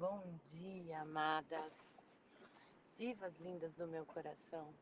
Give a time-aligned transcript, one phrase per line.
[0.00, 1.74] Bom dia, amadas,
[2.96, 4.72] divas lindas do meu coração.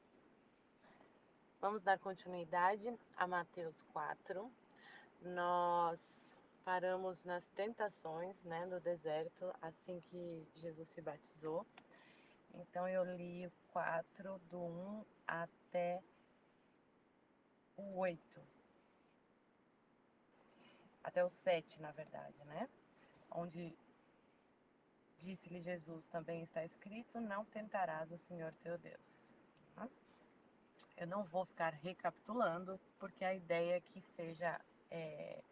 [1.61, 4.49] Vamos dar continuidade a Mateus 4.
[5.23, 6.01] Nós
[6.65, 11.67] paramos nas tentações, né, no deserto, assim que Jesus se batizou.
[12.55, 16.01] Então eu li o 4 do 1 até
[17.77, 18.41] o 8.
[21.03, 22.69] Até o 7, na verdade, né?
[23.33, 23.77] Onde
[25.21, 29.25] Disse-lhe Jesus, também está escrito: Não tentarás o Senhor teu Deus.
[29.75, 29.89] Tá?
[30.97, 35.43] Eu não vou ficar recapitulando, porque a ideia é que seja é,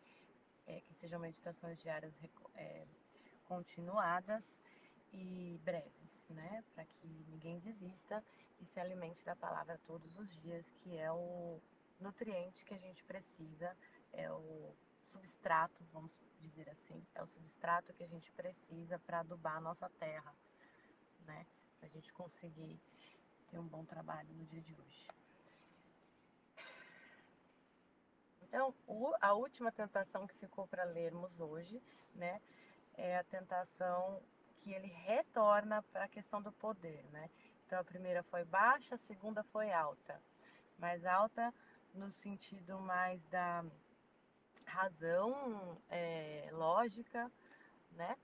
[0.67, 2.15] é, que sejam meditações diárias
[2.55, 2.85] é,
[3.47, 4.49] continuadas
[5.13, 6.65] e breves, né?
[6.75, 8.23] Para que ninguém desista
[8.61, 11.61] e se alimente da palavra todos os dias, que é o
[12.01, 13.77] nutriente que a gente precisa,
[14.13, 14.75] é o
[15.07, 19.89] substrato, vamos dizer assim, é o substrato que a gente precisa para adubar a nossa
[19.91, 20.35] terra,
[21.25, 21.47] né?
[21.79, 22.81] Para a gente conseguir
[23.51, 25.07] ter um bom trabalho no dia de hoje.
[28.43, 28.75] Então,
[29.21, 31.83] a última tentação que ficou para lermos hoje,
[32.15, 32.41] né,
[32.95, 34.23] é a tentação
[34.57, 37.29] que ele retorna para a questão do poder, né?
[37.67, 40.21] Então, a primeira foi baixa, a segunda foi alta.
[40.79, 41.53] Mais alta
[41.93, 43.65] no sentido mais da
[44.67, 47.31] razão é, lógica,
[47.93, 48.17] né?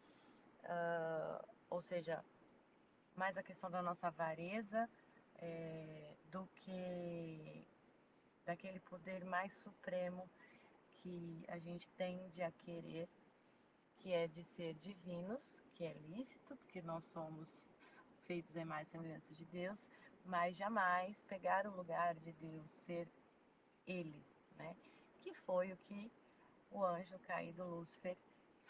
[0.65, 2.25] Uh, ou seja,
[3.17, 4.89] mais a questão da nossa avareza
[5.37, 7.67] é, do que
[8.45, 10.29] daquele poder mais supremo
[10.91, 13.09] que a gente tende a querer,
[13.99, 17.49] que é de ser divinos, que é lícito, porque nós somos
[18.25, 19.87] feitos em mais semelhança de Deus,
[20.25, 23.09] mas jamais pegar o lugar de Deus, ser
[23.87, 24.25] Ele,
[24.57, 24.77] né?
[25.21, 26.11] Que foi o que
[26.73, 28.17] o anjo caído Lúcifer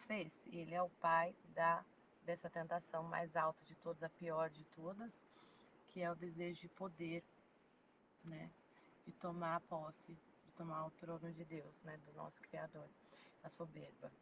[0.07, 0.33] fez.
[0.47, 1.85] Ele é o pai da
[2.25, 5.13] dessa tentação mais alta de todas, a pior de todas,
[5.89, 7.25] que é o desejo de poder,
[8.25, 8.49] né?
[9.05, 11.99] De tomar a posse, de tomar o trono de Deus, né?
[12.07, 12.89] Do nosso Criador,
[13.43, 14.13] a soberba,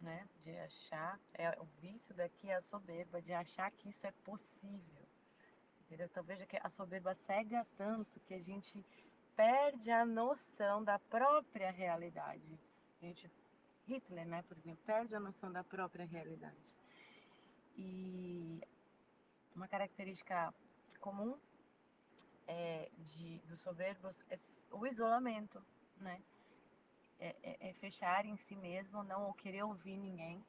[0.00, 0.28] né?
[0.44, 5.08] De achar, é o vício daqui é a soberba, de achar que isso é possível,
[5.80, 6.06] entendeu?
[6.06, 8.86] Então veja que a soberba cega tanto que a gente
[9.34, 12.60] perde a noção da própria realidade
[13.04, 13.30] gente,
[13.86, 16.56] Hitler, né, por exemplo, perde a noção da própria realidade.
[17.76, 18.60] E
[19.54, 20.54] uma característica
[21.00, 21.38] comum
[22.46, 24.38] é, de, dos soberbos é
[24.70, 25.62] o isolamento,
[25.98, 26.20] né?
[27.20, 30.44] É, é, é, fechar em si mesmo, não querer ouvir ninguém.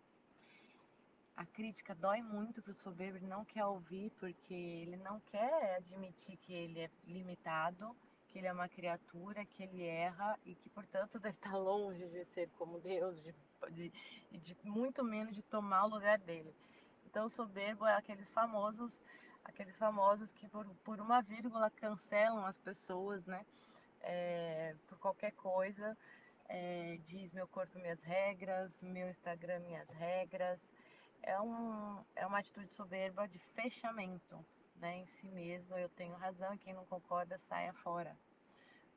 [1.37, 5.75] A crítica dói muito para o soberbo, ele não quer ouvir porque ele não quer
[5.75, 7.95] admitir que ele é limitado
[8.35, 12.25] que ele é uma criatura, que ele erra e que, portanto, deve estar longe de
[12.25, 13.33] ser como Deus, de,
[13.71, 13.91] de,
[14.29, 16.53] de muito menos de tomar o lugar dele.
[17.05, 19.01] Então, soberbo é aqueles famosos,
[19.45, 23.45] aqueles famosos que por, por uma vírgula cancelam as pessoas, né?
[24.01, 25.97] É, por qualquer coisa,
[26.49, 30.61] é, diz meu corpo minhas regras, meu Instagram minhas regras.
[31.23, 34.45] É, um, é uma atitude soberba de fechamento
[34.77, 35.77] né, em si mesmo.
[35.77, 38.15] Eu tenho razão quem não concorda saia fora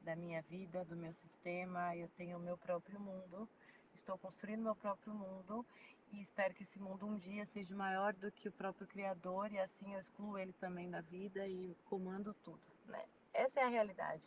[0.03, 3.49] da minha vida, do meu sistema, eu tenho o meu próprio mundo,
[3.95, 5.67] estou construindo meu próprio mundo
[6.13, 9.59] e espero que esse mundo um dia seja maior do que o próprio Criador e
[9.59, 13.05] assim eu excluo ele também da vida e comando tudo, né?
[13.35, 14.27] Essa é a realidade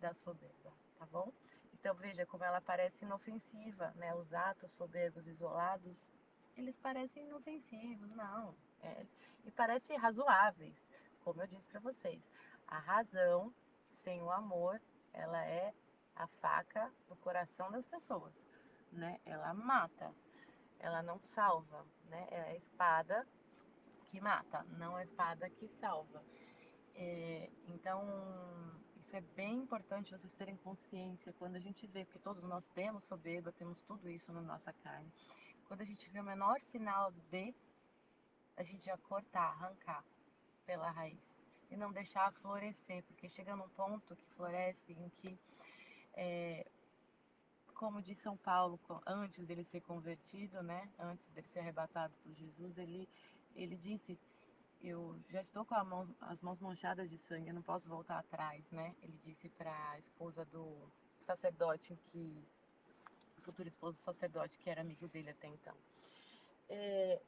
[0.00, 1.32] da soberba, tá bom?
[1.72, 4.14] Então veja como ela parece inofensiva, né?
[4.14, 5.96] Os atos soberbos isolados,
[6.56, 9.06] eles parecem inofensivos, não, é,
[9.44, 10.76] e parecem razoáveis,
[11.22, 12.22] como eu disse para vocês.
[12.66, 13.52] A razão
[14.02, 14.80] sem o amor
[15.12, 15.72] ela é
[16.14, 18.34] a faca do coração das pessoas,
[18.92, 19.20] né?
[19.24, 20.12] Ela mata,
[20.78, 22.26] ela não salva, né?
[22.30, 23.26] É a espada
[24.04, 26.22] que mata, não a espada que salva.
[26.94, 28.02] É, então,
[29.00, 33.04] isso é bem importante vocês terem consciência quando a gente vê, porque todos nós temos
[33.04, 35.12] soberba, temos tudo isso na nossa carne.
[35.68, 37.54] Quando a gente vê o menor sinal de,
[38.56, 40.04] a gente já cortar, arrancar
[40.64, 41.20] pela raiz
[41.70, 45.38] e não deixar florescer, porque chega num ponto que floresce em que,
[46.14, 46.66] é,
[47.74, 52.78] como diz São Paulo, antes dele ser convertido, né, antes dele ser arrebatado por Jesus,
[52.78, 53.08] ele,
[53.54, 54.18] ele disse:
[54.82, 58.64] Eu já estou com mão, as mãos manchadas de sangue, eu não posso voltar atrás,
[58.70, 58.94] né?
[59.02, 62.46] Ele disse para a esposa do sacerdote que
[63.46, 65.74] futuro esposo do sacerdote que era amigo dele até então.
[66.68, 67.20] É,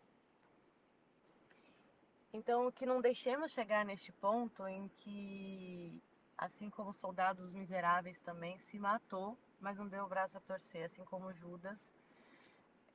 [2.33, 6.03] então, que não deixemos chegar neste ponto em que,
[6.37, 11.05] assim como soldados miseráveis também, se matou, mas não deu o braço a torcer, assim
[11.05, 11.93] como Judas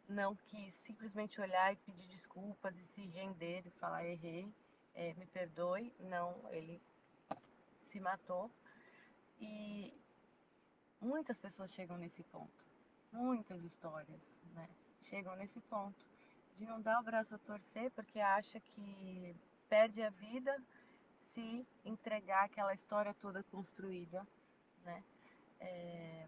[0.08, 4.54] não quis simplesmente olhar e pedir desculpas e se render e falar errei,
[4.94, 5.94] é, me perdoe.
[6.00, 6.82] Não, ele
[7.92, 8.52] se matou.
[9.40, 9.94] E
[11.02, 12.66] muitas pessoas chegam nesse ponto,
[13.12, 14.22] muitas histórias,
[14.54, 14.70] né?
[15.04, 16.13] Chegam nesse ponto
[16.58, 19.36] de não dar o braço a torcer porque acha que
[19.70, 20.56] perde a vida
[21.34, 24.26] se entregar aquela história toda construída,
[24.84, 25.04] né?
[25.60, 26.28] É...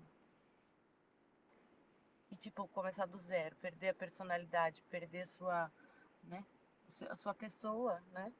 [2.31, 5.71] E tipo, começar do zero, perder a personalidade, perder a sua,
[6.23, 6.45] né?
[7.09, 8.33] A sua pessoa, né?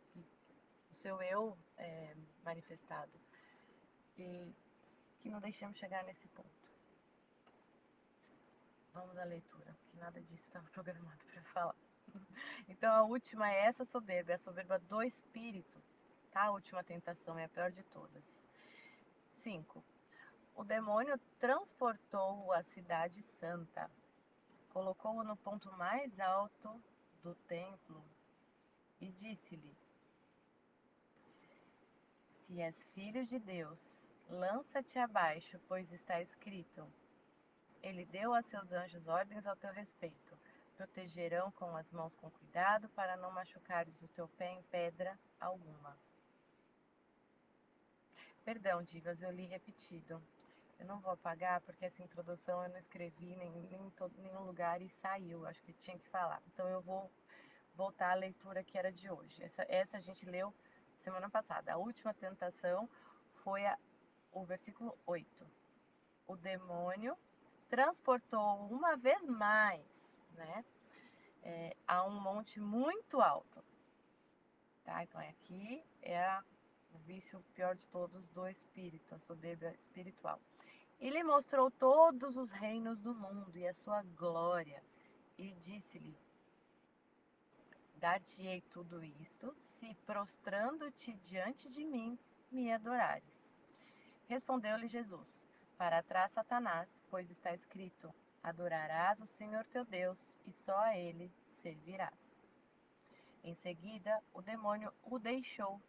[0.92, 3.12] O seu eu é, manifestado.
[4.18, 4.54] E
[5.20, 6.70] que não deixemos chegar nesse ponto.
[8.94, 11.76] Vamos à leitura, porque nada disso estava programado para falar.
[12.68, 15.82] Então a última é essa soberba, é a soberba do espírito,
[16.32, 16.44] tá?
[16.44, 18.24] A última tentação é a pior de todas.
[19.42, 19.84] 5.
[20.56, 23.90] O demônio transportou-o à cidade santa,
[24.70, 26.82] colocou-o no ponto mais alto
[27.22, 28.04] do templo
[29.00, 29.76] e disse-lhe:
[32.42, 36.88] Se és filho de Deus, lança-te abaixo, pois está escrito:
[37.86, 40.36] Ele deu a seus anjos ordens ao teu respeito
[40.76, 45.98] protegerão com as mãos com cuidado para não machucares o teu pé em pedra alguma.
[48.44, 50.22] Perdão, Divas, eu li repetido.
[50.78, 54.82] Eu não vou apagar porque essa introdução eu não escrevi nem, nem em nenhum lugar
[54.82, 55.46] e saiu.
[55.46, 56.42] Acho que tinha que falar.
[56.48, 57.10] Então eu vou
[57.74, 59.42] voltar à leitura que era de hoje.
[59.42, 60.54] Essa, essa a gente leu
[61.04, 61.74] semana passada.
[61.74, 62.90] A última tentação
[63.44, 63.78] foi a,
[64.32, 65.48] o versículo 8.
[66.28, 67.18] O demônio
[67.70, 69.96] transportou uma vez mais
[70.36, 70.66] né?
[71.44, 73.64] É, a um monte muito alto.
[74.84, 75.04] Tá?
[75.04, 76.44] Então, é aqui é a,
[76.94, 80.40] o vício pior de todos do espírito, a soberba espiritual.
[81.00, 84.82] E lhe mostrou todos os reinos do mundo e a sua glória,
[85.38, 86.18] e disse-lhe:
[87.98, 92.18] Dar-te-ei tudo isto, se prostrando-te diante de mim
[92.50, 93.46] me adorares.
[94.28, 95.45] Respondeu-lhe Jesus:
[95.78, 101.32] Para trás, Satanás, pois está escrito: Adorarás o Senhor teu Deus e só a ele
[101.62, 102.14] servirás.
[103.44, 105.82] Em seguida, o demônio o deixou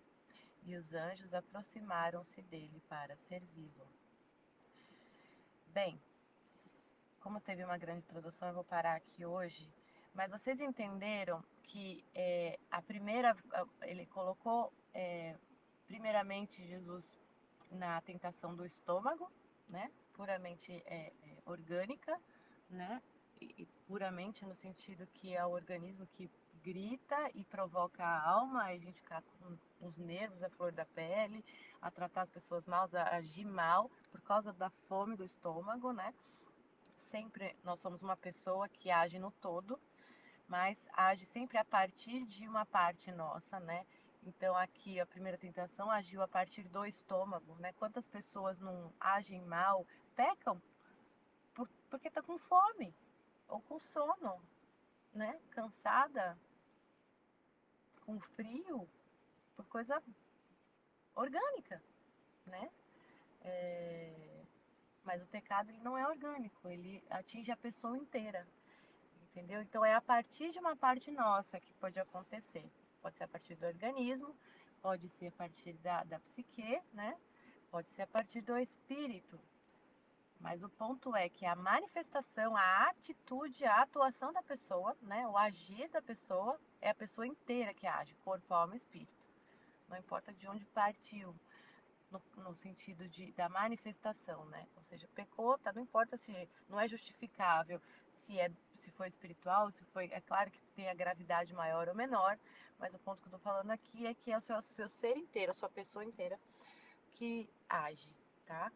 [0.65, 3.87] e os anjos aproximaram-se dele para servi-lo.
[5.69, 6.01] Bem,
[7.21, 9.71] como teve uma grande introdução, eu vou parar aqui hoje.
[10.13, 13.37] Mas vocês entenderam que é, a primeira,
[13.83, 15.37] ele colocou é,
[15.87, 17.05] primeiramente Jesus
[17.71, 19.31] na tentação do estômago,
[19.69, 19.91] né?
[20.15, 22.19] Puramente é, é orgânica
[22.71, 23.03] né?
[23.41, 26.31] E, puramente no sentido que é o organismo que
[26.63, 31.45] grita e provoca a alma, a gente ficar com os nervos, a flor da pele,
[31.81, 36.13] a tratar as pessoas mal, a agir mal por causa da fome do estômago, né?
[36.97, 39.79] Sempre nós somos uma pessoa que age no todo,
[40.49, 43.87] mas age sempre a partir de uma parte nossa, né?
[44.27, 47.73] Então aqui a primeira tentação agiu a partir do estômago, né?
[47.75, 49.87] Quantas pessoas não agem mal,
[50.17, 50.61] pecam
[51.55, 52.93] por, porque está com fome
[53.47, 54.43] ou com sono,
[55.15, 55.41] né?
[55.51, 56.37] Cansada,
[58.05, 58.89] com frio,
[59.55, 60.03] por coisa
[61.15, 61.81] orgânica,
[62.47, 62.69] né?
[63.43, 64.45] É...
[65.05, 68.45] Mas o pecado ele não é orgânico, ele atinge a pessoa inteira,
[69.31, 69.63] entendeu?
[69.63, 72.69] Então é a partir de uma parte nossa que pode acontecer.
[73.07, 74.37] Pode ser a partir do organismo,
[74.83, 77.17] pode ser a partir da, da psique, né?
[77.71, 79.39] Pode ser a partir do espírito,
[80.41, 85.39] mas o ponto é que a manifestação, a atitude, a atuação da pessoa, né, o
[85.39, 89.29] agir da pessoa, é a pessoa inteira que age, corpo, alma espírito.
[89.89, 91.33] Não importa de onde partiu,
[92.11, 94.67] no, no sentido de, da manifestação, né?
[94.75, 97.81] Ou seja, pecou, tá, não importa se não é justificável
[98.27, 101.95] se é se foi espiritual, se foi, é claro que tem a gravidade maior ou
[101.95, 102.39] menor,
[102.79, 105.17] mas o ponto que eu tô falando aqui é que é o seu, seu ser
[105.17, 106.39] inteiro, a sua pessoa inteira
[107.15, 108.09] que age,
[108.47, 108.71] tá?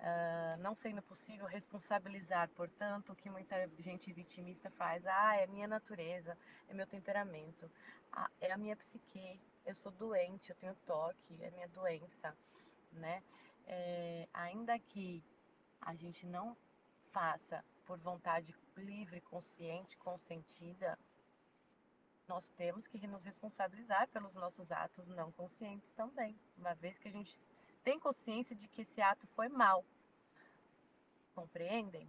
[0.00, 5.06] Uh, não sendo possível responsabilizar, portanto, o que muita gente vitimista faz.
[5.06, 6.36] Ah, é minha natureza,
[6.68, 7.70] é meu temperamento,
[8.12, 12.36] ah, é a minha psique, eu sou doente, eu tenho toque, é minha doença,
[12.92, 13.22] né?
[13.66, 15.22] É, ainda que
[15.80, 16.56] a gente não
[17.12, 20.98] faça por vontade livre, consciente, consentida,
[22.26, 27.12] nós temos que nos responsabilizar pelos nossos atos não conscientes também, uma vez que a
[27.12, 27.42] gente
[27.82, 29.84] tem consciência de que esse ato foi mal.
[31.34, 32.08] Compreendem?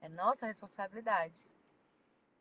[0.00, 1.50] É nossa responsabilidade.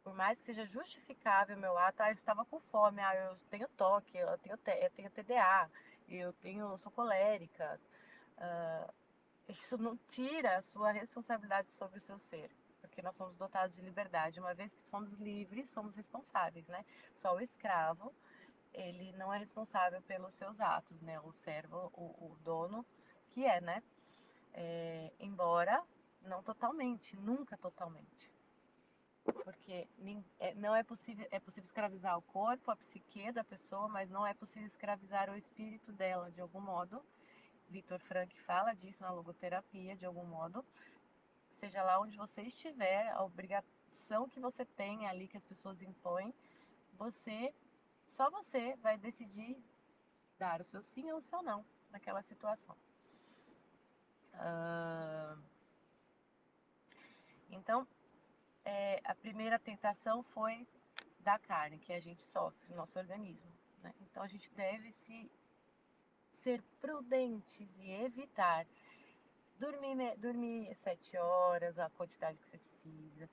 [0.04, 3.68] Por mais que seja justificável meu ato, ah, eu estava com fome, ah, eu tenho
[3.70, 5.70] toque, eu tenho, eu tenho TDA,
[6.08, 7.80] eu tenho, eu sou colérica.
[8.38, 8.94] Uh,
[9.48, 12.52] isso não tira a sua responsabilidade sobre o seu ser.
[12.82, 14.40] Porque nós somos dotados de liberdade.
[14.40, 16.86] Uma vez que somos livres, somos responsáveis, né?
[17.16, 18.14] Só o escravo,
[18.74, 21.20] ele não é responsável pelos seus atos, né?
[21.22, 22.86] O servo, o, o dono,
[23.32, 23.82] que é, né?
[24.54, 25.84] É, embora
[26.22, 28.32] não totalmente, nunca totalmente.
[29.44, 29.88] Porque
[30.40, 34.26] é, não é possível, é possível escravizar o corpo, a psique da pessoa, mas não
[34.26, 37.04] é possível escravizar o espírito dela de algum modo.
[37.70, 40.66] Victor Frank fala disso na logoterapia, de algum modo.
[41.60, 46.34] Seja lá onde você estiver, a obrigação que você tem ali, que as pessoas impõem,
[46.94, 47.54] você,
[48.06, 49.58] só você vai decidir
[50.38, 52.76] dar o seu sim ou o seu não naquela situação.
[54.34, 55.42] Uh,
[57.50, 57.88] então,
[58.64, 60.68] é, a primeira tentação foi
[61.22, 63.52] da carne, que a gente sofre, nosso organismo.
[63.82, 63.94] Né?
[64.02, 65.32] Então, a gente deve se
[66.48, 68.66] ser prudentes e evitar
[69.60, 73.30] dormir, dormir sete horas, a quantidade que você precisa,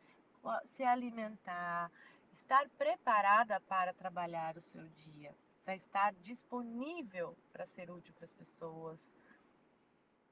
[0.74, 1.92] se alimentar,
[2.32, 5.32] estar preparada para trabalhar o seu dia,
[5.64, 9.08] para estar disponível para ser útil para as pessoas,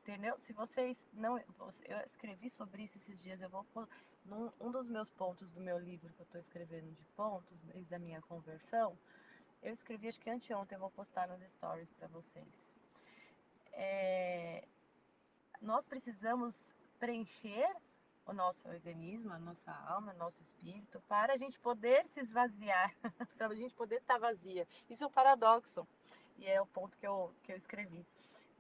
[0.01, 0.37] Entendeu?
[0.37, 1.39] Se vocês não.
[1.39, 3.65] Eu escrevi sobre isso esses dias, eu vou.
[4.25, 7.95] Num, um dos meus pontos do meu livro que eu estou escrevendo de pontos, desde
[7.95, 8.99] a minha conversão,
[9.63, 12.72] eu escrevi, acho que anteontem, eu vou postar nos stories para vocês.
[13.73, 14.67] É,
[15.61, 17.69] nós precisamos preencher
[18.27, 22.95] o nosso organismo, a nossa alma, nosso espírito, para a gente poder se esvaziar,
[23.37, 24.67] para a gente poder estar tá vazia.
[24.89, 25.87] Isso é um paradoxo,
[26.39, 28.07] e é o ponto que eu, que eu escrevi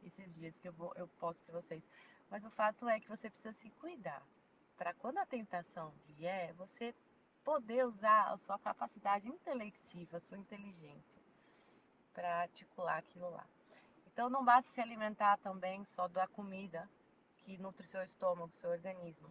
[0.04, 1.82] esses dias que eu, vou, eu posto para vocês.
[2.28, 4.22] Mas o fato é que você precisa se cuidar
[4.76, 6.94] para quando a tentação vier, você
[7.44, 11.22] poder usar a sua capacidade intelectiva, a sua inteligência
[12.12, 13.46] para articular aquilo lá.
[14.12, 16.88] Então não basta se alimentar também só da comida
[17.38, 19.28] que nutre seu estômago, seu organismo.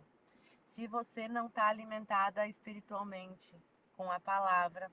[0.69, 3.55] Se você não está alimentada espiritualmente
[3.95, 4.91] com a palavra,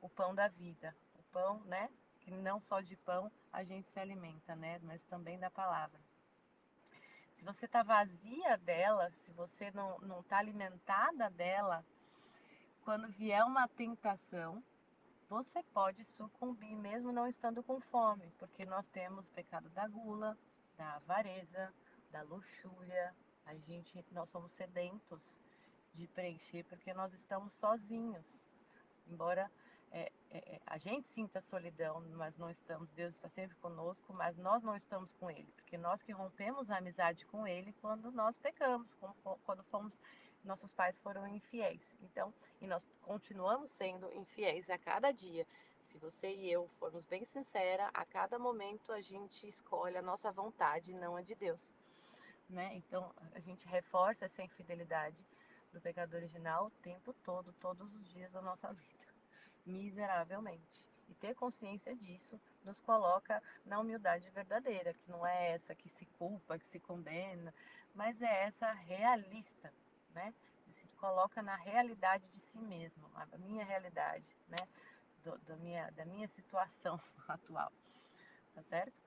[0.00, 1.88] o pão da vida, o pão, né,
[2.20, 4.78] que não só de pão a gente se alimenta, né?
[4.82, 6.00] Mas também da palavra.
[7.36, 11.84] Se você está vazia dela, se você não está alimentada dela,
[12.84, 14.62] quando vier uma tentação,
[15.32, 20.36] você pode sucumbir mesmo não estando com fome, porque nós temos o pecado da gula,
[20.76, 21.72] da avareza,
[22.10, 23.14] da luxúria.
[23.46, 25.40] A gente, nós somos sedentos
[25.94, 28.46] de preencher porque nós estamos sozinhos.
[29.08, 29.50] Embora
[29.90, 34.36] é, é, é, a gente sinta solidão, mas não estamos, Deus está sempre conosco, mas
[34.36, 38.36] nós não estamos com Ele, porque nós que rompemos a amizade com Ele quando nós
[38.36, 38.94] pecamos,
[39.44, 39.98] quando fomos,
[40.44, 41.80] nossos pais foram infiéis.
[42.02, 45.46] Então, e nós continuamos sendo infiéis a cada dia.
[45.84, 50.30] Se você e eu formos bem sincera, a cada momento a gente escolhe a nossa
[50.32, 51.68] vontade, não a de Deus.
[52.48, 52.74] Né?
[52.74, 55.24] Então, a gente reforça essa infidelidade
[55.72, 59.02] do pecado original o tempo todo, todos os dias da nossa vida
[59.64, 60.88] miseravelmente.
[61.08, 66.06] E ter consciência disso nos coloca na humildade verdadeira, que não é essa que se
[66.18, 67.54] culpa, que se condena,
[67.94, 69.72] mas é essa realista,
[70.12, 70.34] né?
[70.70, 74.68] Se coloca na realidade de si mesmo, a minha realidade, né?
[75.22, 77.72] Do, do minha, da minha situação atual,
[78.54, 79.00] tá certo?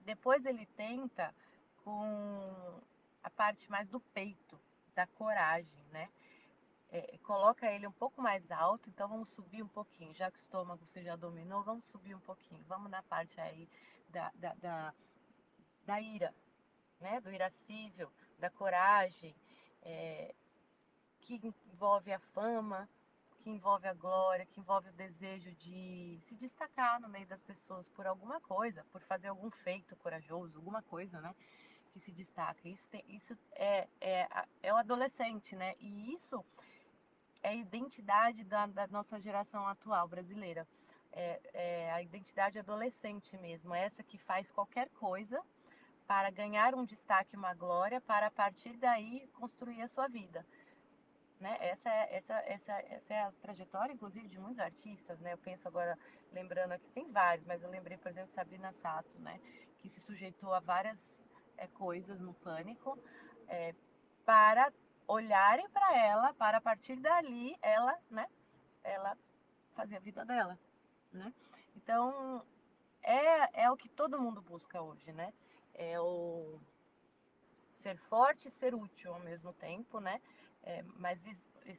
[0.00, 1.34] Depois ele tenta
[1.84, 2.80] com
[3.22, 4.60] a parte mais do peito,
[4.94, 6.10] da coragem, né?
[6.92, 10.40] é, coloca ele um pouco mais alto, então vamos subir um pouquinho, já que o
[10.40, 13.68] estômago você já dominou, vamos subir um pouquinho, vamos na parte aí
[14.08, 14.94] da, da, da,
[15.86, 16.34] da ira,
[17.00, 17.20] né?
[17.20, 19.34] do irascível, da coragem,
[19.82, 20.34] é,
[21.20, 21.40] que
[21.72, 22.88] envolve a fama,
[23.40, 27.88] que envolve a glória, que envolve o desejo de se destacar no meio das pessoas
[27.88, 31.34] por alguma coisa, por fazer algum feito corajoso, alguma coisa, né?
[31.92, 32.68] Que se destaca.
[32.68, 34.28] Isso, tem, isso é, é,
[34.62, 35.74] é o adolescente, né?
[35.80, 36.44] E isso
[37.42, 40.66] é a identidade da, da nossa geração atual brasileira.
[41.12, 45.42] É, é, a identidade adolescente mesmo, essa que faz qualquer coisa
[46.10, 50.44] para ganhar um destaque, uma glória, para a partir daí construir a sua vida.
[51.38, 51.56] Né?
[51.60, 55.20] Essa, é, essa, essa, essa é a trajetória, inclusive, de muitos artistas.
[55.20, 55.34] Né?
[55.34, 55.96] Eu penso agora,
[56.32, 59.40] lembrando aqui, tem vários, mas eu lembrei, por exemplo, Sabrina Sato, né?
[59.78, 61.16] que se sujeitou a várias
[61.56, 62.98] é, coisas no pânico
[63.46, 63.72] é,
[64.26, 64.72] para
[65.06, 68.26] olharem para ela, para a partir dali ela, né,
[68.82, 69.16] ela
[69.76, 70.58] fazer a vida dela,
[71.12, 71.32] né?
[71.76, 72.44] Então,
[73.02, 75.32] é, é o que todo mundo busca hoje, né?
[75.74, 76.58] É o
[77.82, 80.20] ser forte e ser útil ao mesmo tempo, né?
[80.62, 81.22] É, mas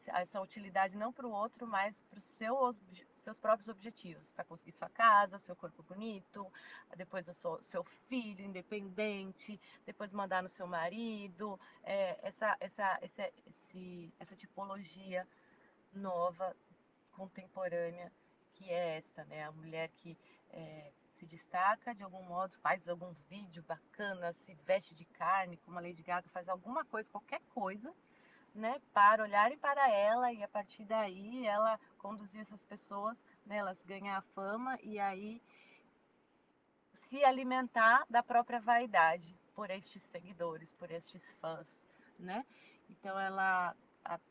[0.07, 2.75] essa utilidade não para o outro, mas para o seu,
[3.17, 6.51] seus próprios objetivos, para conseguir sua casa, seu corpo bonito,
[6.95, 13.31] depois o seu, seu filho independente, depois mandar no seu marido, é, essa, essa, essa,
[13.45, 15.27] esse, essa tipologia
[15.93, 16.55] nova,
[17.11, 18.11] contemporânea,
[18.53, 19.43] que é esta, né?
[19.43, 20.17] A mulher que
[20.49, 25.77] é, se destaca de algum modo, faz algum vídeo bacana, se veste de carne, como
[25.77, 27.93] a Lady Gaga, faz alguma coisa, qualquer coisa,
[28.55, 33.79] né, para olharem para ela e a partir daí ela conduzir essas pessoas, né, elas
[33.83, 35.39] ganham a fama e aí
[36.91, 41.67] se alimentar da própria vaidade por estes seguidores, por estes fãs,
[42.17, 42.43] né?
[42.89, 43.75] Então ela,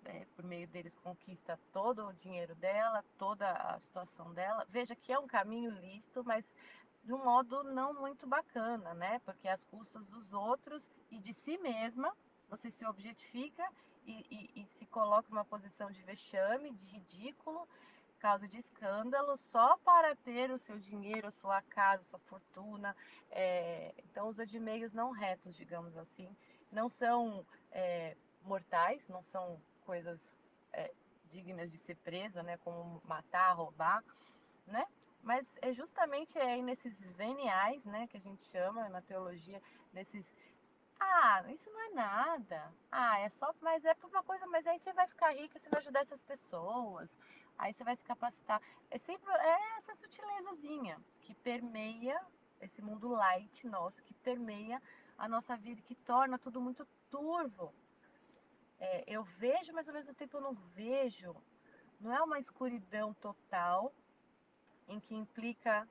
[0.05, 4.67] é, por meio deles, conquista todo o dinheiro dela, toda a situação dela.
[4.69, 6.45] Veja que é um caminho lícito, mas
[7.03, 9.21] de um modo não muito bacana, né?
[9.25, 12.15] Porque às custas dos outros e de si mesma,
[12.49, 13.67] você se objetifica
[14.05, 17.67] e, e, e se coloca numa posição de vexame, de ridículo,
[18.19, 22.95] causa de escândalo, só para ter o seu dinheiro, a sua casa, sua fortuna.
[23.31, 26.37] É, então, usa de meios não retos, digamos assim.
[26.71, 30.21] Não são é, mortais, não são coisas
[30.73, 30.93] é,
[31.31, 32.57] dignas de ser presa, né?
[32.59, 34.03] Como matar, roubar,
[34.67, 34.87] né?
[35.23, 39.61] Mas é justamente aí nesses veniais, né, que a gente chama na teologia,
[39.93, 40.27] nesses
[41.01, 42.73] ah, isso não é nada.
[42.93, 45.69] Ah, é só, mas é por uma coisa, mas aí você vai ficar rica, você
[45.71, 47.09] vai ajudar essas pessoas.
[47.59, 48.61] Aí você vai se capacitar.
[48.91, 52.21] É sempre é essa sutilezazinha que permeia
[52.61, 54.81] esse mundo light nosso, que permeia
[55.17, 57.73] a nossa vida, que torna tudo muito turvo.
[58.81, 61.37] É, eu vejo, mas ao mesmo tempo eu não vejo.
[62.01, 63.93] Não é uma escuridão total,
[64.89, 65.87] em que implica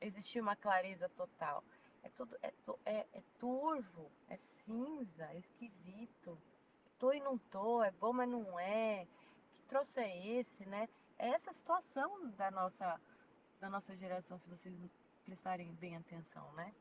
[0.00, 1.64] existir uma clareza total.
[2.02, 2.54] É tudo é,
[2.86, 6.40] é, é turvo, é cinza, é esquisito.
[6.98, 9.06] Tô e não tô, é bom, mas não é.
[9.52, 10.88] Que troço é esse, né?
[11.18, 13.00] É essa situação da nossa
[13.60, 14.72] da nossa geração, se vocês
[15.24, 16.72] prestarem bem atenção, né?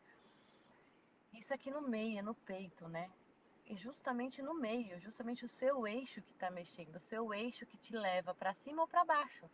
[1.34, 3.12] Isso aqui no meio, no peito, né?
[3.76, 7.96] Justamente no meio, justamente o seu eixo que está mexendo, o seu eixo que te
[7.96, 9.50] leva para cima ou para baixo,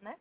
[0.00, 0.18] né?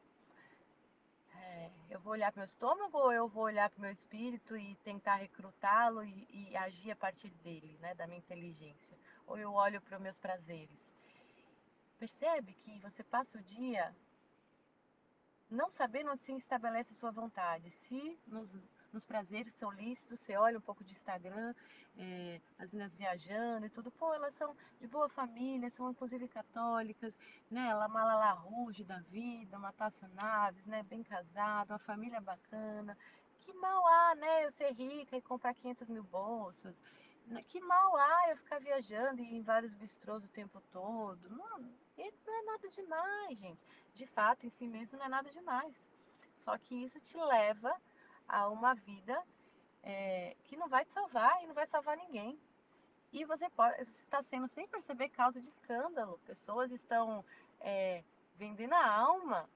[1.33, 4.55] É, eu vou olhar para meu estômago ou eu vou olhar para o meu espírito
[4.55, 8.97] e tentar recrutá-lo e, e, agir a partir dele, né, da minha inteligência?
[9.25, 10.91] Ou eu olho para os meus prazeres?
[11.97, 13.95] Percebe que você passa o dia
[15.49, 17.69] não sabendo onde se estabelece a sua vontade.
[17.69, 18.55] Se nos
[18.93, 21.53] nos prazeres são lícitos, você olha um pouco de Instagram,
[21.97, 27.13] é, as meninas viajando e tudo, pô, elas são de boa família, são inclusive católicas,
[27.49, 32.97] né, ela Malala Rouge da vida, uma Tássia Naves, né, bem casada, uma família bacana,
[33.39, 36.75] que mal há, né, eu ser rica e comprar 500 mil bolsas,
[37.27, 41.59] né, que mal há eu ficar viajando e em vários bistrôs o tempo todo, não,
[41.59, 45.75] não é nada demais, gente, de fato, em si mesmo não é nada demais,
[46.37, 47.73] só que isso te leva
[48.31, 49.21] a uma vida
[49.83, 52.39] é, que não vai te salvar e não vai salvar ninguém.
[53.11, 56.17] E você pode está sendo sem perceber causa de escândalo.
[56.25, 57.25] Pessoas estão
[57.59, 58.03] é,
[58.37, 59.49] vendendo a alma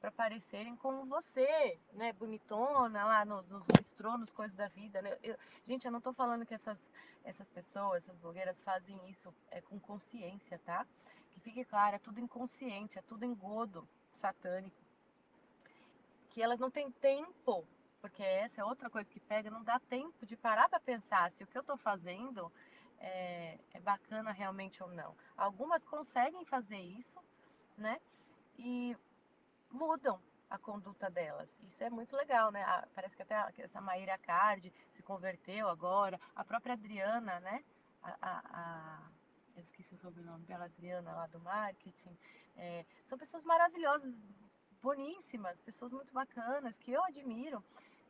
[0.00, 5.00] para parecerem como você, né, bonitona lá nos, nos bistronos, coisas da vida.
[5.00, 5.16] Né?
[5.22, 6.78] Eu, gente, eu não estou falando que essas,
[7.24, 10.84] essas pessoas, essas blogueiras fazem isso é, com consciência, tá?
[11.30, 13.88] Que fique claro, é tudo inconsciente, é tudo engodo
[14.20, 14.76] satânico.
[16.30, 17.64] Que elas não têm tempo
[18.00, 21.42] porque essa é outra coisa que pega, não dá tempo de parar para pensar se
[21.42, 22.52] o que eu estou fazendo
[22.98, 25.16] é, é, bacana realmente ou não.
[25.36, 27.18] Algumas conseguem fazer isso,
[27.76, 28.00] né?
[28.58, 28.96] E
[29.70, 31.60] mudam a conduta delas.
[31.62, 32.64] Isso é muito legal, né?
[32.94, 37.64] Parece que até essa Maíra Card se converteu agora, a própria Adriana, né?
[38.02, 39.18] A, a, a
[39.56, 42.16] eu esqueci o sobrenome dela, Adriana, lá do marketing.
[42.56, 44.14] É, são pessoas maravilhosas,
[44.80, 47.62] boníssimas, pessoas muito bacanas, que eu admiro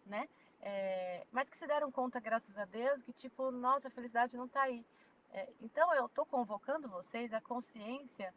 [0.09, 0.29] né?
[0.61, 4.47] É, mas que se deram conta, graças a Deus, que tipo, nossa, a felicidade não
[4.47, 4.85] está aí.
[5.31, 8.35] É, então eu estou convocando vocês a consciência,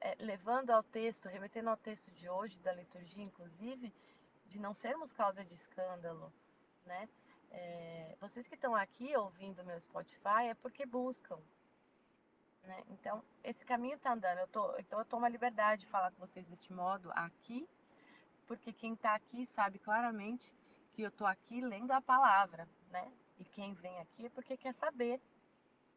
[0.00, 3.92] é, levando ao texto, remetendo ao texto de hoje, da liturgia, inclusive,
[4.46, 6.32] de não sermos causa de escândalo,
[6.86, 7.08] né?
[7.50, 11.38] É, vocês que estão aqui ouvindo meu Spotify é porque buscam,
[12.62, 12.84] né?
[12.88, 14.38] Então, esse caminho está andando.
[14.38, 17.68] Eu tô, então, eu tomo a liberdade de falar com vocês deste modo aqui,
[18.48, 20.50] porque quem está aqui sabe claramente
[20.94, 23.12] que eu estou aqui lendo a palavra, né?
[23.38, 25.20] E quem vem aqui é porque quer saber,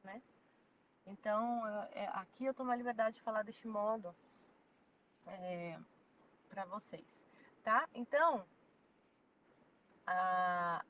[0.03, 0.21] né?
[1.07, 4.13] Então, é, aqui eu tomo a liberdade de falar deste modo
[5.25, 5.79] é,
[6.49, 7.25] para vocês,
[7.63, 7.87] tá?
[7.95, 8.45] Então,
[10.05, 10.83] a,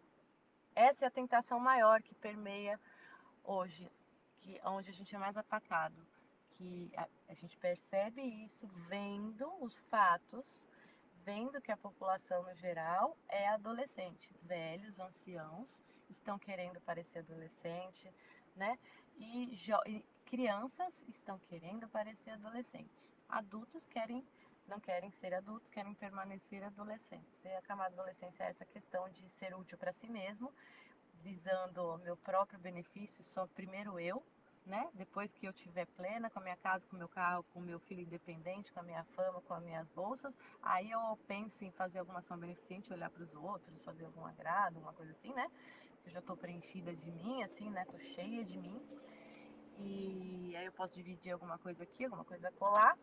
[0.75, 2.79] essa é a tentação maior que permeia
[3.43, 3.89] hoje,
[4.39, 5.95] que onde a gente é mais atacado,
[6.57, 10.67] que a, a gente percebe isso vendo os fatos,
[11.23, 15.69] vendo que a população no geral é adolescente, velhos, anciãos,
[16.09, 18.13] estão querendo parecer adolescente,
[18.55, 18.77] né?
[19.17, 19.57] E,
[19.87, 23.11] e crianças estão querendo parecer adolescente.
[23.29, 24.25] Adultos querem
[24.67, 27.43] não querem ser adultos, querem permanecer adolescentes.
[27.43, 30.53] E a camada adolescência é essa questão de ser útil para si mesmo,
[31.21, 34.23] visando o meu próprio benefício, só primeiro eu,
[34.65, 34.89] né?
[34.93, 37.63] Depois que eu tiver plena com a minha casa, com o meu carro, com o
[37.63, 41.71] meu filho independente, com a minha fama, com as minhas bolsas, aí eu penso em
[41.71, 45.47] fazer alguma ação beneficente, olhar para os outros, fazer algum agrado, uma coisa assim, né?
[46.05, 47.85] Eu já estou preenchida de mim, assim, né?
[47.85, 48.81] Tô cheia de mim.
[49.79, 52.97] E aí eu posso dividir alguma coisa aqui, alguma coisa colar.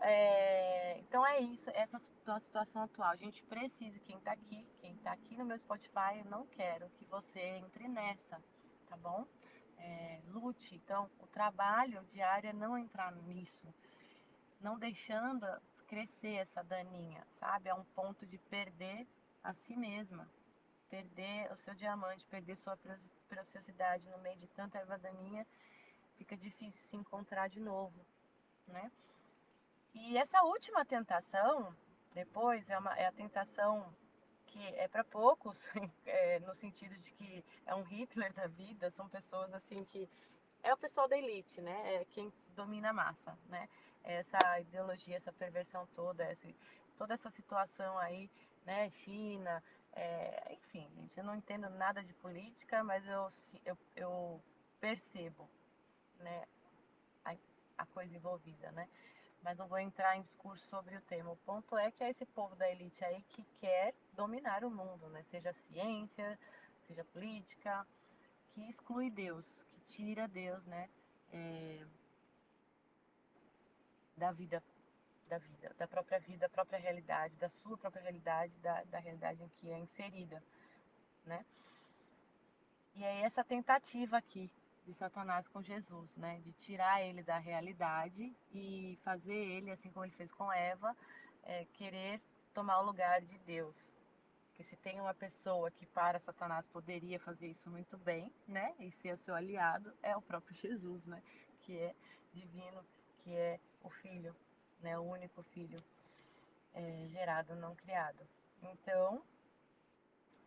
[0.00, 3.10] É, então é isso, essa é a situação atual.
[3.10, 6.88] A gente precisa, quem está aqui, quem está aqui no meu Spotify, eu não quero
[6.90, 8.40] que você entre nessa,
[8.88, 9.26] tá bom?
[9.78, 10.74] É, lute.
[10.74, 13.74] Então, o trabalho diário é não entrar nisso,
[14.60, 15.46] não deixando
[15.86, 17.68] crescer essa daninha, sabe?
[17.68, 19.06] É um ponto de perder
[19.42, 20.28] a si mesma,
[20.90, 22.78] perder o seu diamante, perder sua
[23.28, 25.46] preciosidade no meio de tanta erva daninha,
[26.16, 28.04] fica difícil se encontrar de novo,
[28.66, 28.90] né?
[29.94, 31.74] E essa última tentação,
[32.12, 33.94] depois, é, uma, é a tentação
[34.48, 35.66] que é para poucos,
[36.06, 40.08] é, no sentido de que é um Hitler da vida, são pessoas assim que.
[40.62, 41.94] É o pessoal da elite, né?
[41.94, 43.68] É quem domina a massa, né?
[44.02, 46.48] Essa ideologia, essa perversão toda, essa,
[46.96, 48.28] toda essa situação aí,
[48.66, 48.90] né?
[48.90, 53.28] China, é, enfim, gente, eu não entendo nada de política, mas eu,
[53.64, 54.42] eu, eu
[54.80, 55.48] percebo,
[56.18, 56.44] né?
[57.24, 57.36] A,
[57.78, 58.88] a coisa envolvida, né?
[59.42, 61.30] Mas não vou entrar em discurso sobre o tema.
[61.30, 65.08] O ponto é que é esse povo da elite aí que quer dominar o mundo,
[65.10, 65.22] né?
[65.30, 66.38] Seja ciência,
[66.86, 67.86] seja política,
[68.50, 70.88] que exclui Deus, que tira Deus, né?
[71.32, 71.86] É,
[74.16, 74.62] da vida,
[75.28, 79.42] da vida, da própria vida, da própria realidade, da sua própria realidade, da, da realidade
[79.42, 80.42] em que é inserida,
[81.24, 81.44] né?
[82.94, 84.50] E aí essa tentativa aqui
[84.88, 86.40] de Satanás com Jesus, né?
[86.40, 90.96] De tirar ele da realidade e fazer ele, assim como ele fez com Eva,
[91.42, 92.22] é, querer
[92.54, 93.76] tomar o lugar de Deus.
[94.54, 98.74] Que se tem uma pessoa que para Satanás poderia fazer isso muito bem, né?
[98.78, 101.22] E ser o seu aliado, é o próprio Jesus, né?
[101.60, 101.94] Que é
[102.32, 102.82] divino,
[103.18, 104.34] que é o Filho,
[104.80, 104.98] né?
[104.98, 105.84] O único Filho
[106.72, 108.26] é, gerado, não criado.
[108.62, 109.22] Então,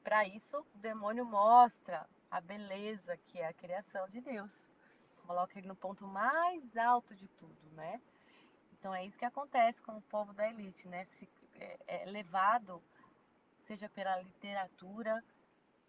[0.04, 4.50] para isso, o demônio mostra a beleza que é a criação de Deus.
[5.28, 8.02] Coloca ele no ponto mais alto de tudo, né?
[8.72, 11.04] Então é isso que acontece com o povo da elite, né?
[11.06, 12.82] Se, é, é levado,
[13.68, 15.24] seja pela literatura,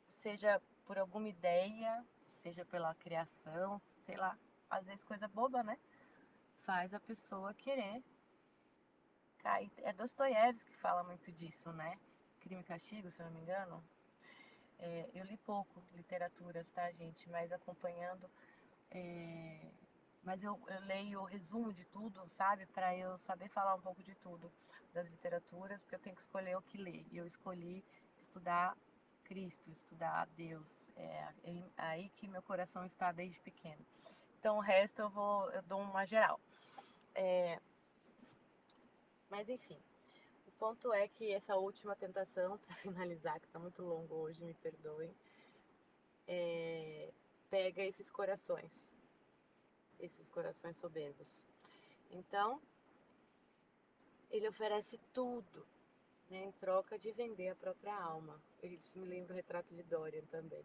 [0.07, 2.05] seja por alguma ideia,
[2.43, 4.37] seja pela criação, sei lá,
[4.69, 5.79] às vezes coisa boba, né?
[6.65, 8.03] Faz a pessoa querer
[9.39, 9.71] cair.
[9.79, 11.99] É Dostoiévski que fala muito disso, né?
[12.41, 13.83] Crime e Castigo, se eu não me engano.
[14.85, 17.31] É, eu li pouco literaturas, tá, gente?
[17.31, 18.29] Mas acompanhando.
[18.91, 19.71] É,
[20.25, 22.67] mas eu, eu, leio o resumo de tudo, sabe?
[22.67, 24.51] Para eu saber falar um pouco de tudo
[24.93, 27.07] das literaturas, porque eu tenho que escolher o que ler.
[27.13, 27.85] E eu escolhi
[28.19, 28.77] estudar
[29.25, 30.67] Cristo, estudar Deus.
[30.97, 33.87] É, é aí que meu coração está desde pequeno.
[34.41, 36.41] Então o resto eu vou, eu dou uma geral.
[37.15, 37.61] É,
[39.31, 39.81] mas enfim
[40.63, 45.13] ponto é que essa última tentação, para finalizar, que está muito longo hoje, me perdoem,
[46.29, 47.11] é,
[47.51, 48.71] pega esses corações,
[49.99, 51.37] esses corações soberbos.
[52.13, 52.63] Então,
[54.31, 55.67] ele oferece tudo
[56.31, 58.41] né, em troca de vender a própria alma.
[58.63, 60.65] Isso me lembra o retrato de Dorian também.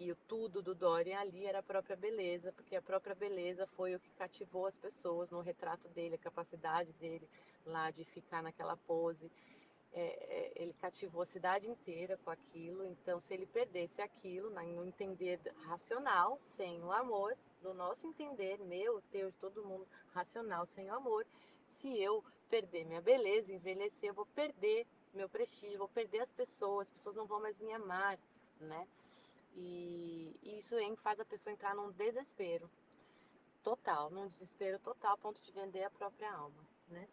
[0.00, 3.94] Que o tudo do Dorian ali era a própria beleza, porque a própria beleza foi
[3.94, 7.28] o que cativou as pessoas no retrato dele, a capacidade dele
[7.66, 9.30] lá de ficar naquela pose.
[9.92, 14.86] É, é, ele cativou a cidade inteira com aquilo, então se ele perdesse aquilo, no
[14.86, 20.90] entender racional, sem o amor, no nosso entender, meu, teu, de todo mundo, racional, sem
[20.90, 21.26] o amor,
[21.74, 26.88] se eu perder minha beleza, envelhecer, eu vou perder meu prestígio, vou perder as pessoas,
[26.88, 28.18] as pessoas não vão mais me amar,
[28.62, 28.88] né?
[29.54, 32.70] E, isso faz a pessoa entrar num desespero
[33.62, 37.08] total, num desespero total, a ponto de vender a própria alma, né?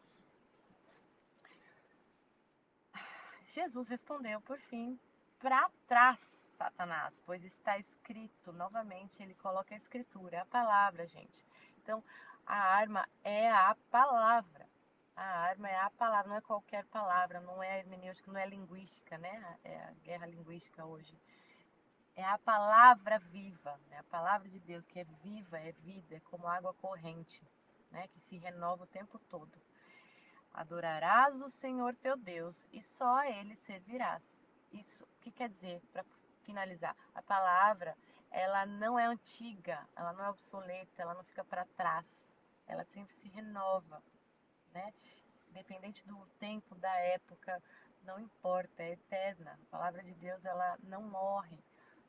[3.54, 5.00] Jesus respondeu, por fim,
[5.40, 6.20] para trás,
[6.58, 11.46] Satanás, pois está escrito, novamente ele coloca a escritura, a palavra, gente.
[11.78, 12.04] Então,
[12.46, 14.68] a arma é a palavra.
[15.16, 19.18] A arma é a palavra, não é qualquer palavra, não é hermenêutica, não é linguística,
[19.18, 19.60] né?
[19.64, 21.20] É a guerra linguística hoje.
[22.18, 26.20] É a palavra viva, é a palavra de Deus que é viva, é vida, é
[26.22, 27.48] como água corrente,
[27.92, 29.62] né, que se renova o tempo todo.
[30.52, 34.24] Adorarás o Senhor teu Deus e só a ele servirás.
[34.74, 36.04] Isso, o que quer dizer para
[36.42, 36.98] finalizar?
[37.14, 37.96] A palavra,
[38.32, 42.06] ela não é antiga, ela não é obsoleta, ela não fica para trás.
[42.66, 44.02] Ela sempre se renova,
[44.74, 44.92] né?
[45.50, 47.62] Independente do tempo, da época,
[48.02, 49.58] não importa, é eterna.
[49.68, 51.64] A palavra de Deus, ela não morre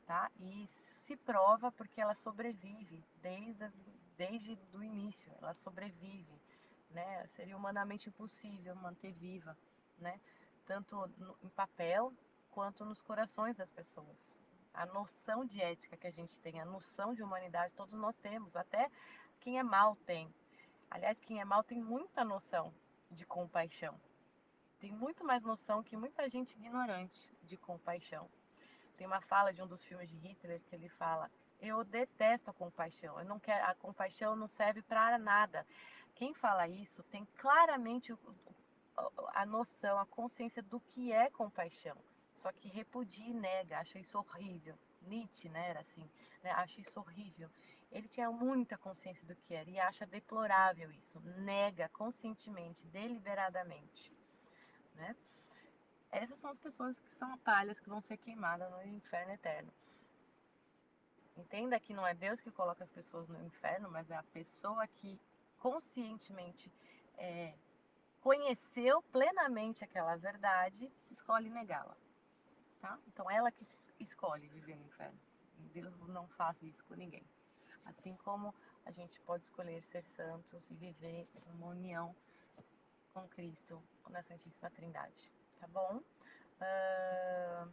[0.09, 0.31] tá?
[0.39, 0.67] E
[1.01, 3.71] se prova porque ela sobrevive desde,
[4.17, 6.41] desde do início, ela sobrevive,
[6.89, 7.27] né?
[7.27, 9.55] Seria humanamente impossível manter viva,
[9.99, 10.19] né?
[10.65, 12.11] Tanto no, em papel
[12.49, 14.35] quanto nos corações das pessoas.
[14.73, 18.55] A noção de ética que a gente tem, a noção de humanidade, todos nós temos,
[18.55, 18.89] até
[19.41, 20.33] quem é mal tem.
[20.89, 22.73] Aliás, quem é mal tem muita noção
[23.11, 23.93] de compaixão.
[24.79, 28.27] Tem muito mais noção que muita gente ignorante de compaixão.
[28.99, 32.53] Tem uma fala de um dos filmes de Hitler que ele fala: "Eu detesto a
[32.53, 33.17] compaixão.
[33.17, 35.65] Eu não quero a compaixão não serve para nada".
[36.15, 38.13] Quem fala isso tem claramente
[39.33, 41.95] a noção, a consciência do que é compaixão.
[42.33, 44.77] Só que repudia e nega, acha isso horrível.
[45.01, 46.11] Nietzsche, né, era assim,
[46.43, 47.49] né, acha isso horrível.
[47.89, 54.11] Ele tinha muita consciência do que era e acha deplorável isso, nega conscientemente, deliberadamente,
[54.93, 55.15] né?
[56.11, 59.71] Essas são as pessoas que são palhas que vão ser queimadas no inferno eterno.
[61.37, 64.85] Entenda que não é Deus que coloca as pessoas no inferno, mas é a pessoa
[64.87, 65.19] que
[65.59, 66.71] conscientemente
[67.17, 67.53] é,
[68.21, 71.95] conheceu plenamente aquela verdade, escolhe negá-la.
[72.81, 72.97] Tá?
[73.07, 73.65] Então, ela que
[73.99, 75.19] escolhe viver no inferno.
[75.73, 77.23] Deus não faz isso com ninguém.
[77.85, 78.53] Assim como
[78.85, 82.15] a gente pode escolher ser santos e viver uma união
[83.13, 86.01] com Cristo na Santíssima Trindade tá bom?
[86.61, 87.71] Uh...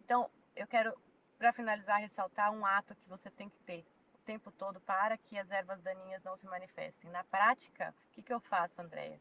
[0.00, 0.98] Então, eu quero,
[1.36, 3.84] para finalizar, ressaltar um ato que você tem que ter
[4.14, 7.10] o tempo todo para que as ervas daninhas não se manifestem.
[7.10, 9.20] Na prática, o que, que eu faço, Andréia?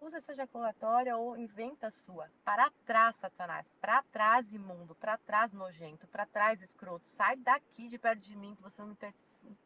[0.00, 2.30] Usa essa ejaculatória ou inventa a sua.
[2.44, 3.66] Para trás, Satanás.
[3.80, 4.94] Para trás, imundo.
[4.94, 6.06] Para trás, nojento.
[6.06, 7.08] Para trás, escroto.
[7.08, 9.12] Sai daqui de perto de mim que você não me per...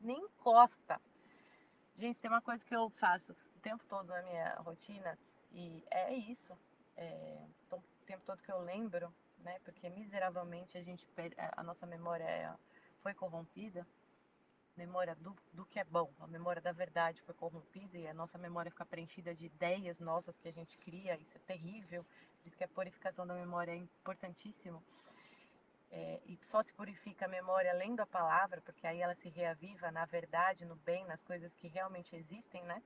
[0.01, 1.01] nem encosta.
[1.97, 5.19] Gente, tem uma coisa que eu faço o tempo todo na minha rotina
[5.53, 6.57] e é isso.
[6.97, 9.59] É, então, o tempo todo que eu lembro, né?
[9.65, 11.07] Porque miseravelmente a gente
[11.57, 12.53] a nossa memória é,
[13.01, 13.87] foi corrompida.
[14.77, 18.39] Memória do, do que é bom, a memória da verdade foi corrompida e a nossa
[18.39, 21.15] memória fica preenchida de ideias nossas que a gente cria.
[21.17, 22.05] Isso é terrível.
[22.41, 24.83] Por isso que a purificação da memória é importantíssimo.
[25.91, 29.91] É, e só se purifica a memória lendo a palavra, porque aí ela se reaviva
[29.91, 32.83] na verdade, no bem, nas coisas que realmente existem, né?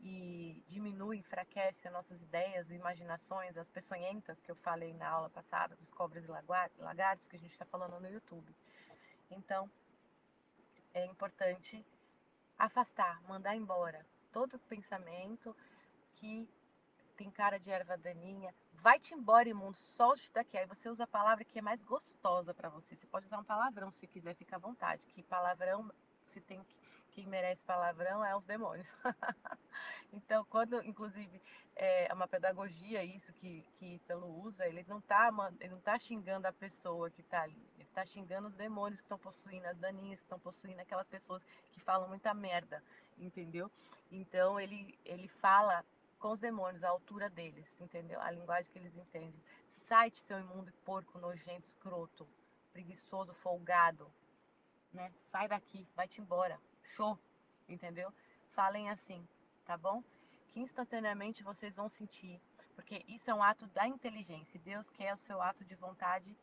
[0.00, 5.76] E diminui, enfraquece as nossas ideias, imaginações, as peçonhentas que eu falei na aula passada,
[5.76, 8.54] dos cobras e lagartos, que a gente está falando no YouTube.
[9.30, 9.70] Então,
[10.92, 11.84] é importante
[12.58, 15.56] afastar, mandar embora todo pensamento
[16.14, 16.48] que
[17.16, 18.54] tem cara de erva daninha.
[18.74, 20.58] Vai-te embora, imundo, solte daqui.
[20.58, 22.96] Aí você usa a palavra que é mais gostosa para você.
[22.96, 25.02] Você pode usar um palavrão se quiser, fica à vontade.
[25.14, 25.90] Que palavrão
[26.32, 26.83] se tem que
[27.14, 28.92] quem merece palavrão é os demônios.
[30.12, 31.40] então, quando, inclusive,
[31.76, 36.46] é uma pedagogia isso que, que Ítalo usa, ele não está ele não tá xingando
[36.48, 40.18] a pessoa que está ali, ele está xingando os demônios que estão possuindo, as daninhas
[40.18, 42.82] que estão possuindo, aquelas pessoas que falam muita merda,
[43.16, 43.70] entendeu?
[44.10, 45.84] Então, ele, ele fala
[46.18, 48.20] com os demônios, à altura deles, entendeu?
[48.20, 49.40] A linguagem que eles entendem.
[49.88, 52.26] Sai de seu imundo porco, nojento, escroto,
[52.72, 54.10] preguiçoso, folgado,
[54.92, 55.12] né?
[55.30, 57.18] Sai daqui, vai-te embora show,
[57.68, 58.12] entendeu?
[58.52, 59.26] Falem assim,
[59.64, 60.02] tá bom?
[60.48, 62.40] Que instantaneamente vocês vão sentir,
[62.74, 64.60] porque isso é um ato da inteligência.
[64.60, 66.36] Deus quer o seu ato de vontade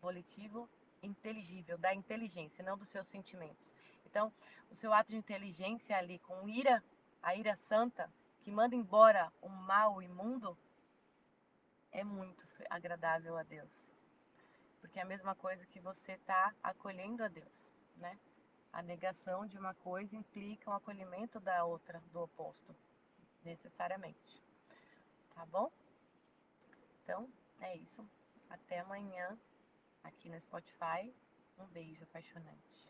[0.00, 0.68] volitivo
[1.02, 3.72] inteligível, da inteligência, não dos seus sentimentos.
[4.04, 4.32] Então,
[4.70, 6.82] o seu ato de inteligência ali com ira,
[7.22, 10.56] a ira santa, que manda embora o mal imundo,
[11.92, 13.94] é muito agradável a Deus.
[14.80, 17.52] Porque é a mesma coisa que você está acolhendo a Deus,
[17.96, 18.18] né?
[18.72, 22.74] A negação de uma coisa implica um acolhimento da outra, do oposto,
[23.44, 24.40] necessariamente.
[25.34, 25.70] Tá bom?
[27.02, 27.28] Então,
[27.60, 28.06] é isso.
[28.48, 29.38] Até amanhã
[30.04, 31.12] aqui no Spotify.
[31.58, 32.89] Um beijo apaixonante.